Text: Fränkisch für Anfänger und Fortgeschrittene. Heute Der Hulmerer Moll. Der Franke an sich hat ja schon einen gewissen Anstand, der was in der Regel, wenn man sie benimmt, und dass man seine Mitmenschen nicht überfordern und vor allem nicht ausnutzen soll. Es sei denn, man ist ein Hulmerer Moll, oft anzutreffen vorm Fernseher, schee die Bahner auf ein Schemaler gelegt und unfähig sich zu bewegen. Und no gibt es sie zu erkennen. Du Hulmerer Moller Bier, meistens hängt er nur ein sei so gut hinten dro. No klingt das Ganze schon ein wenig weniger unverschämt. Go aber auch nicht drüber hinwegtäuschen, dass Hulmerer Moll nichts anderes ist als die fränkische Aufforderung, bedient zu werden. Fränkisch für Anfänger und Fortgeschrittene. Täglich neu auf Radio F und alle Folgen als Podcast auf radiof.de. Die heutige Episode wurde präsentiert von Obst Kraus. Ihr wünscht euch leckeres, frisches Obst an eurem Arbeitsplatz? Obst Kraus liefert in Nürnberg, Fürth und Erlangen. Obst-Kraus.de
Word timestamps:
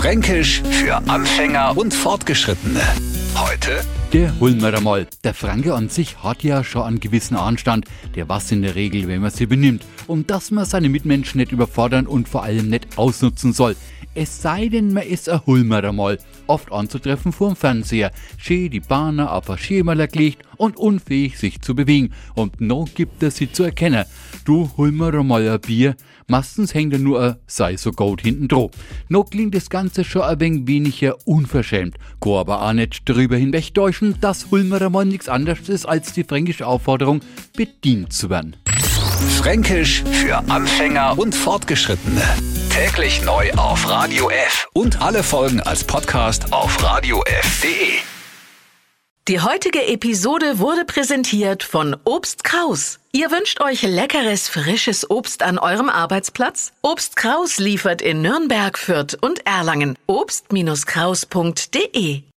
Fränkisch 0.00 0.62
für 0.62 0.96
Anfänger 1.10 1.76
und 1.76 1.92
Fortgeschrittene. 1.92 2.80
Heute 3.34 3.84
Der 4.14 4.40
Hulmerer 4.40 4.80
Moll. 4.80 5.06
Der 5.24 5.34
Franke 5.34 5.74
an 5.74 5.90
sich 5.90 6.22
hat 6.22 6.42
ja 6.42 6.64
schon 6.64 6.84
einen 6.84 7.00
gewissen 7.00 7.36
Anstand, 7.36 7.84
der 8.14 8.26
was 8.26 8.50
in 8.50 8.62
der 8.62 8.76
Regel, 8.76 9.08
wenn 9.08 9.20
man 9.20 9.30
sie 9.30 9.44
benimmt, 9.44 9.84
und 10.06 10.30
dass 10.30 10.50
man 10.52 10.64
seine 10.64 10.88
Mitmenschen 10.88 11.38
nicht 11.38 11.52
überfordern 11.52 12.06
und 12.06 12.30
vor 12.30 12.44
allem 12.44 12.70
nicht 12.70 12.96
ausnutzen 12.96 13.52
soll. 13.52 13.76
Es 14.12 14.42
sei 14.42 14.66
denn, 14.66 14.92
man 14.92 15.04
ist 15.04 15.28
ein 15.28 15.40
Hulmerer 15.46 15.92
Moll, 15.92 16.18
oft 16.48 16.72
anzutreffen 16.72 17.32
vorm 17.32 17.54
Fernseher, 17.54 18.10
schee 18.38 18.68
die 18.68 18.80
Bahner 18.80 19.32
auf 19.32 19.48
ein 19.48 19.58
Schemaler 19.58 20.08
gelegt 20.08 20.42
und 20.56 20.76
unfähig 20.76 21.38
sich 21.38 21.60
zu 21.60 21.76
bewegen. 21.76 22.12
Und 22.34 22.60
no 22.60 22.86
gibt 22.92 23.22
es 23.22 23.36
sie 23.36 23.52
zu 23.52 23.62
erkennen. 23.62 24.04
Du 24.44 24.68
Hulmerer 24.76 25.22
Moller 25.22 25.58
Bier, 25.58 25.94
meistens 26.26 26.74
hängt 26.74 26.92
er 26.92 26.98
nur 26.98 27.22
ein 27.22 27.36
sei 27.46 27.76
so 27.76 27.92
gut 27.92 28.22
hinten 28.22 28.48
dro. 28.48 28.72
No 29.08 29.22
klingt 29.22 29.54
das 29.54 29.70
Ganze 29.70 30.02
schon 30.02 30.22
ein 30.22 30.40
wenig 30.40 30.66
weniger 30.66 31.16
unverschämt. 31.24 31.96
Go 32.18 32.40
aber 32.40 32.62
auch 32.62 32.72
nicht 32.72 33.08
drüber 33.08 33.36
hinwegtäuschen, 33.36 34.16
dass 34.20 34.50
Hulmerer 34.50 34.90
Moll 34.90 35.04
nichts 35.04 35.28
anderes 35.28 35.68
ist 35.68 35.86
als 35.86 36.12
die 36.12 36.24
fränkische 36.24 36.66
Aufforderung, 36.66 37.20
bedient 37.56 38.12
zu 38.12 38.28
werden. 38.28 38.56
Fränkisch 39.38 40.02
für 40.02 40.38
Anfänger 40.50 41.16
und 41.16 41.32
Fortgeschrittene. 41.32 42.22
Täglich 42.80 43.20
neu 43.20 43.52
auf 43.58 43.86
Radio 43.90 44.30
F 44.30 44.66
und 44.72 45.02
alle 45.02 45.22
Folgen 45.22 45.60
als 45.60 45.84
Podcast 45.84 46.50
auf 46.50 46.82
radiof.de. 46.82 47.98
Die 49.28 49.40
heutige 49.40 49.86
Episode 49.86 50.60
wurde 50.60 50.86
präsentiert 50.86 51.62
von 51.62 51.94
Obst 52.04 52.42
Kraus. 52.42 52.98
Ihr 53.12 53.30
wünscht 53.30 53.60
euch 53.60 53.82
leckeres, 53.82 54.48
frisches 54.48 55.10
Obst 55.10 55.42
an 55.42 55.58
eurem 55.58 55.90
Arbeitsplatz? 55.90 56.72
Obst 56.80 57.16
Kraus 57.16 57.58
liefert 57.58 58.00
in 58.00 58.22
Nürnberg, 58.22 58.78
Fürth 58.78 59.14
und 59.20 59.46
Erlangen. 59.46 59.98
Obst-Kraus.de 60.06 62.22